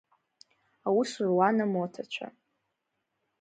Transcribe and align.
Аус 0.87 1.11
руан 1.23 1.57
амоҭацәа… 1.65 2.27